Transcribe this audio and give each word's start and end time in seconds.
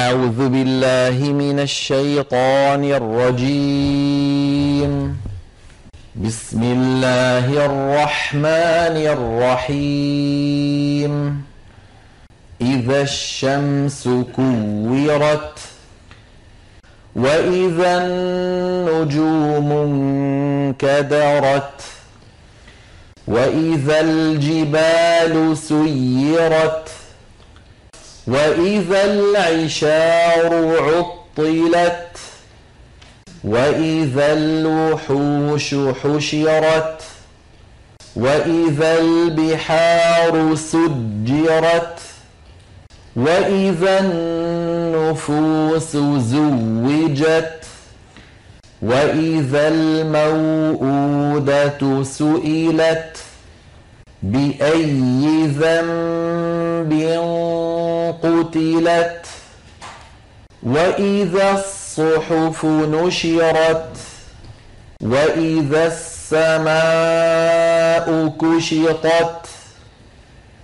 أعوذ 0.00 0.40
بالله 0.48 1.16
من 1.32 1.60
الشيطان 1.60 2.82
الرجيم. 3.00 4.92
بسم 6.24 6.62
الله 6.62 7.46
الرحمن 7.68 8.96
الرحيم. 9.16 11.14
إذا 12.60 13.02
الشمس 13.02 14.08
كورت 14.36 15.58
وإذا 17.16 17.90
النجوم 18.04 19.68
انكدرت 20.72 21.78
وإذا 23.28 24.00
الجبال 24.00 25.56
سيرت 25.56 26.88
وإذا 28.26 29.04
العشار 29.04 30.76
عطلت 30.78 32.06
وإذا 33.44 34.32
الوحوش 34.32 35.74
حشرت 35.74 37.02
وإذا 38.16 38.98
البحار 38.98 40.54
سجرت 40.54 41.98
وإذا 43.16 43.98
النفوس 44.00 45.96
زوجت 46.16 47.64
وإذا 48.82 49.68
الموءودة 50.70 51.78
سئلت 52.02 53.16
بأي 54.22 55.46
ذنب 55.46 56.92
قتلت 58.22 59.26
وإذا 60.62 61.50
الصحف 61.52 62.64
نشرت 62.64 63.96
وإذا 65.02 65.86
السماء 66.32 67.26
كشطت 68.40 69.46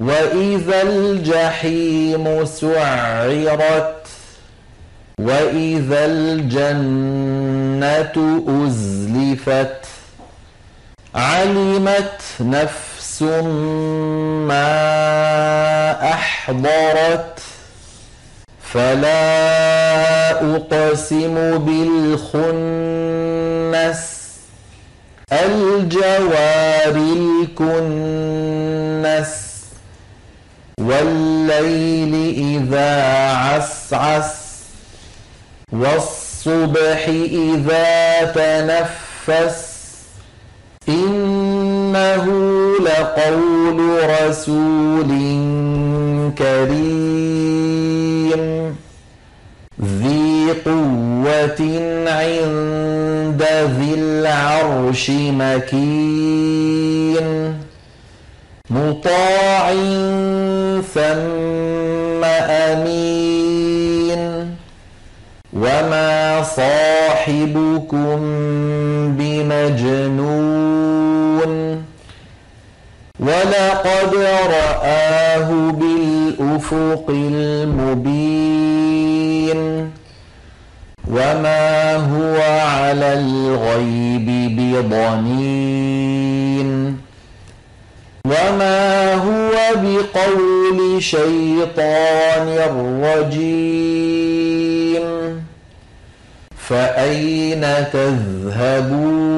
وإذا 0.00 0.82
الجحيم 0.82 2.44
سعرت 2.44 3.94
وإذا 5.20 6.04
الجنة 6.06 7.24
أزلفت 8.48 9.86
علمت 11.14 12.20
نفس 12.40 12.87
ما 14.48 14.70
أحضرت 16.12 17.40
فلا 18.62 20.30
أقسم 20.56 21.58
بالخنس 21.58 23.08
الجوار 25.32 26.96
الكنس 27.56 29.48
والليل 30.80 32.14
إذا 32.36 33.02
عسعس 33.36 34.34
والصبح 35.72 37.08
إذا 37.08 38.24
تنفس 38.34 39.77
إنه 41.98 42.26
لقول 42.80 43.78
رسول 44.10 45.10
كريم. 46.38 48.42
ذي 49.82 50.52
قوة 50.66 51.60
عند 52.06 53.42
ذي 53.78 53.94
العرش 53.94 55.10
مكين. 55.10 57.28
مطاع 58.70 59.72
ثم 60.94 62.24
أمين. 62.50 64.22
وما 65.52 66.42
صاحبكم 66.42 68.18
بمجنون 69.18 70.47
ولقد 73.20 74.14
رآه 74.50 75.70
بالأفق 75.70 77.04
المبين 77.08 78.68
وما 81.10 81.96
هو 81.96 82.40
على 82.68 83.12
الغيب 83.14 84.26
بضنين 84.56 85.88
وما 88.26 89.14
هو 89.14 89.50
بقول 89.76 91.02
شيطان 91.02 92.58
رجيم 93.02 94.28
فأين 96.68 97.66
تذهبون 97.92 99.37